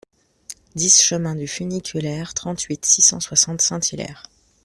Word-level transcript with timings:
dix 0.73 0.99
chemin 0.99 1.35
du 1.35 1.47
Funiculaire, 1.47 2.33
trente-huit, 2.33 2.83
six 2.87 3.03
cent 3.03 3.19
soixante, 3.19 3.61
Saint-Hilaire 3.61 4.23